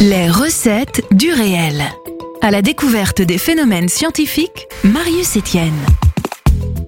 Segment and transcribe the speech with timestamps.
[0.00, 1.82] Les recettes du réel.
[2.42, 5.72] À la découverte des phénomènes scientifiques, Marius Etienne.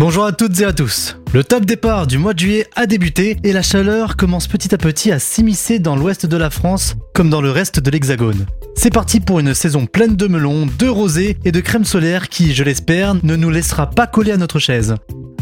[0.00, 1.18] Bonjour à toutes et à tous.
[1.34, 4.78] Le top départ du mois de juillet a débuté et la chaleur commence petit à
[4.78, 8.46] petit à s'immiscer dans l'ouest de la France comme dans le reste de l'Hexagone.
[8.74, 12.54] C'est parti pour une saison pleine de melons, de rosés et de crème solaire qui,
[12.54, 14.94] je l'espère, ne nous laissera pas coller à notre chaise.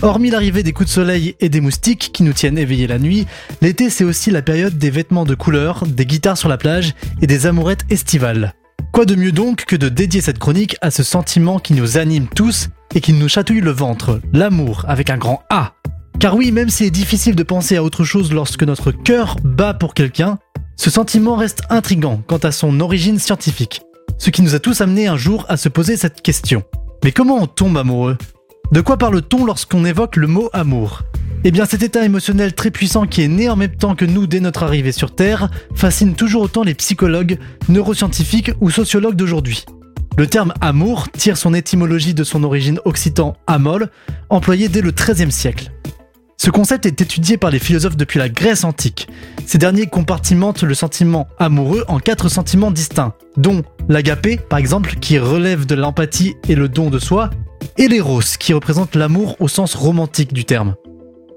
[0.03, 3.29] Hormis l'arrivée des coups de soleil et des moustiques qui nous tiennent éveillés la nuit,
[3.63, 7.29] l'été c'est aussi la période des vêtements de couleur, des guitares sur la plage et
[7.29, 8.55] des amourettes estivales.
[8.99, 12.27] Quoi de mieux donc que de dédier cette chronique à ce sentiment qui nous anime
[12.27, 15.75] tous et qui nous chatouille le ventre, l'amour avec un grand A.
[16.19, 19.73] Car oui, même s'il est difficile de penser à autre chose lorsque notre cœur bat
[19.73, 20.41] pour quelqu'un,
[20.75, 23.83] ce sentiment reste intrigant quant à son origine scientifique.
[24.19, 26.65] Ce qui nous a tous amenés un jour à se poser cette question.
[27.05, 28.19] Mais comment on tombe amoureux?
[28.73, 31.05] De quoi parle-t-on lorsqu'on évoque le mot amour?
[31.45, 34.27] Eh bien cet état émotionnel très puissant qui est né en même temps que nous
[34.27, 37.39] dès notre arrivée sur Terre fascine toujours autant les psychologues,
[37.69, 39.65] neuroscientifiques ou sociologues d'aujourd'hui.
[40.17, 43.89] Le terme amour tire son étymologie de son origine occitan amol,
[44.31, 45.71] employé dès le XIIIe siècle.
[46.41, 49.09] Ce concept est étudié par les philosophes depuis la Grèce antique.
[49.47, 55.19] Ces derniers compartimentent le sentiment amoureux en quatre sentiments distincts, dont l'agapé, par exemple, qui
[55.19, 57.31] relève de l'empathie et le don de soi,
[57.77, 60.75] et l'éros, qui représente l'amour au sens romantique du terme.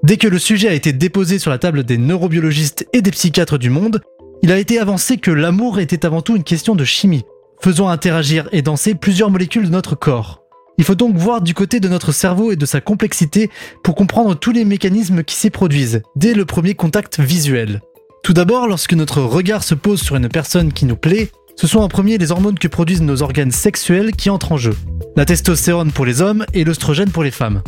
[0.02, 3.56] Dès que le sujet a été déposé sur la table des neurobiologistes et des psychiatres
[3.56, 4.00] du monde,
[4.42, 7.22] il a été avancé que l'amour était avant tout une question de chimie,
[7.62, 10.42] faisant interagir et danser plusieurs molécules de notre corps.
[10.76, 13.48] Il faut donc voir du côté de notre cerveau et de sa complexité
[13.84, 17.80] pour comprendre tous les mécanismes qui s'y produisent, dès le premier contact visuel.
[18.24, 21.78] Tout d'abord, lorsque notre regard se pose sur une personne qui nous plaît, ce sont
[21.78, 24.74] en premier les hormones que produisent nos organes sexuels qui entrent en jeu.
[25.14, 27.62] La testostérone pour les hommes et l'œstrogène pour les femmes.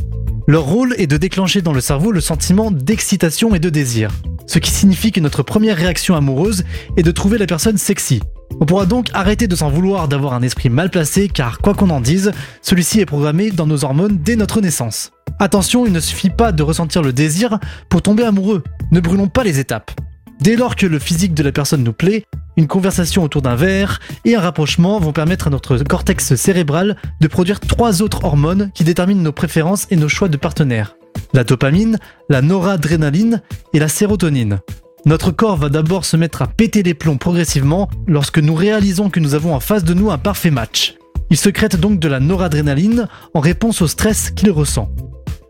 [0.47, 4.11] Leur rôle est de déclencher dans le cerveau le sentiment d'excitation et de désir.
[4.47, 6.65] Ce qui signifie que notre première réaction amoureuse
[6.99, 8.21] est de trouver la personne sexy.
[8.61, 11.89] On pourra donc arrêter de s'en vouloir d'avoir un esprit mal placé car quoi qu'on
[11.89, 15.13] en dise, celui-ci est programmé dans nos hormones dès notre naissance.
[15.39, 18.63] Attention, il ne suffit pas de ressentir le désir pour tomber amoureux.
[18.93, 19.93] Ne brûlons pas les étapes.
[20.41, 22.27] Dès lors que le physique de la personne nous plaît,
[22.57, 27.29] une conversation autour d'un verre et un rapprochement vont permettre à notre cortex cérébral de
[27.29, 30.97] produire trois autres hormones qui déterminent nos préférences et nos choix de partenaires.
[31.33, 31.99] La dopamine,
[32.29, 34.61] la noradrénaline et la sérotonine.
[35.07, 39.21] Notre corps va d'abord se mettre à péter les plombs progressivement lorsque nous réalisons que
[39.21, 40.95] nous avons en face de nous un parfait match.
[41.31, 44.89] Il secrète donc de la noradrénaline en réponse au stress qu'il ressent.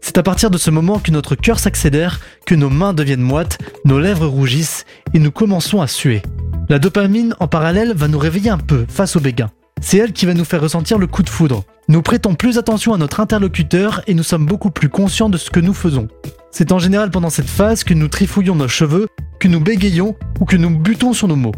[0.01, 3.59] C'est à partir de ce moment que notre cœur s'accélère, que nos mains deviennent moites,
[3.85, 6.23] nos lèvres rougissent et nous commençons à suer.
[6.71, 9.51] La dopamine en parallèle va nous réveiller un peu face au béguin.
[9.83, 11.63] C'est elle qui va nous faire ressentir le coup de foudre.
[11.89, 15.51] Nous prêtons plus attention à notre interlocuteur et nous sommes beaucoup plus conscients de ce
[15.51, 16.09] que nous faisons.
[16.51, 19.09] C'est en général pendant cette phase que nous trifouillons nos cheveux,
[19.41, 21.53] que nous bégayons ou que nous butons sur nos mots.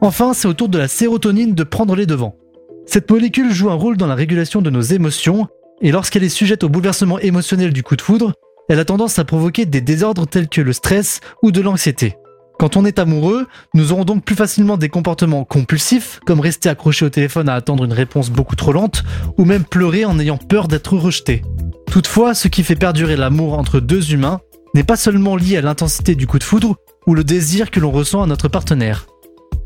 [0.00, 2.36] Enfin, c'est au tour de la sérotonine de prendre les devants.
[2.86, 5.48] Cette molécule joue un rôle dans la régulation de nos émotions
[5.82, 8.32] et lorsqu'elle est sujette au bouleversement émotionnel du coup de foudre,
[8.70, 12.16] elle a tendance à provoquer des désordres tels que le stress ou de l'anxiété.
[12.58, 17.04] Quand on est amoureux, nous aurons donc plus facilement des comportements compulsifs, comme rester accroché
[17.04, 19.04] au téléphone à attendre une réponse beaucoup trop lente,
[19.36, 21.42] ou même pleurer en ayant peur d'être rejeté.
[21.90, 24.40] Toutefois, ce qui fait perdurer l'amour entre deux humains
[24.74, 27.90] n'est pas seulement lié à l'intensité du coup de foudre ou le désir que l'on
[27.90, 29.06] ressent à notre partenaire.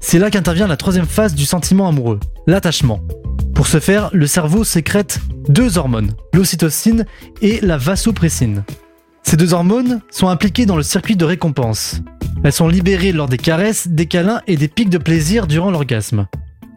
[0.01, 3.01] C'est là qu'intervient la troisième phase du sentiment amoureux, l'attachement.
[3.55, 7.07] Pour ce faire, le cerveau sécrète deux hormones, l'ocytocine
[7.43, 8.65] et la vasopressine.
[9.23, 12.01] Ces deux hormones sont impliquées dans le circuit de récompense.
[12.43, 16.27] Elles sont libérées lors des caresses, des câlins et des pics de plaisir durant l'orgasme.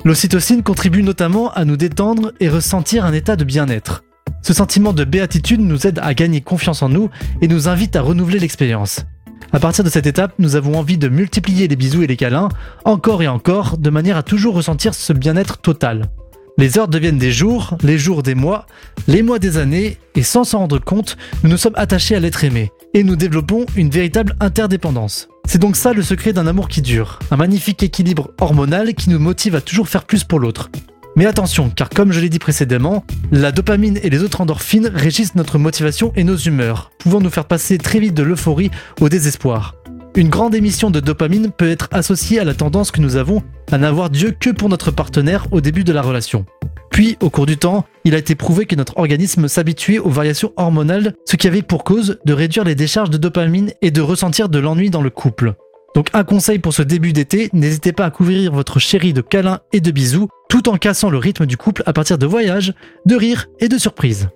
[0.04, 4.04] L'ocytocine contribue notamment à nous détendre et ressentir un état de bien-être.
[4.42, 7.09] Ce sentiment de béatitude nous aide à gagner confiance en nous
[7.42, 9.06] et nous invite à renouveler l'expérience.
[9.54, 12.50] À partir de cette étape, nous avons envie de multiplier les bisous et les câlins,
[12.84, 16.10] encore et encore, de manière à toujours ressentir ce bien-être total.
[16.59, 18.68] Les heures deviennent des jours, les jours des mois,
[19.08, 22.44] les mois des années, et sans s'en rendre compte, nous nous sommes attachés à l'être
[22.44, 25.30] aimé, et nous développons une véritable interdépendance.
[25.47, 29.18] C'est donc ça le secret d'un amour qui dure, un magnifique équilibre hormonal qui nous
[29.18, 30.69] motive à toujours faire plus pour l'autre.
[31.16, 35.36] Mais attention, car comme je l'ai dit précédemment, la dopamine et les autres endorphines régissent
[35.36, 38.69] notre motivation et nos humeurs, pouvant nous faire passer très vite de l'euphorie
[39.01, 39.74] au désespoir.
[40.15, 43.80] Une grande émission de dopamine peut être associée à la tendance que nous avons à
[43.80, 46.45] n'avoir Dieu que pour notre partenaire au début de la relation.
[46.92, 50.54] Puis, au cours du temps, il a été prouvé que notre organisme s'habituait aux variations
[50.56, 54.50] hormonales, ce qui avait pour cause de réduire les décharges de dopamine et de ressentir
[54.50, 55.56] de l'ennui dans le couple.
[55.95, 59.62] Donc un conseil pour ce début d'été, n'hésitez pas à couvrir votre chérie de câlins
[59.71, 62.75] et de bisous, tout en cassant le rythme du couple à partir de voyages,
[63.07, 64.30] de rires et de surprises.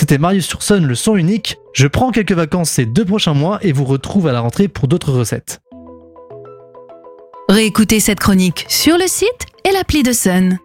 [0.00, 1.58] C'était Marius Surson, le son unique.
[1.74, 4.88] Je prends quelques vacances ces deux prochains mois et vous retrouve à la rentrée pour
[4.88, 5.60] d'autres recettes.
[7.50, 10.58] Réécoutez cette chronique sur le site et l'appli de Sun.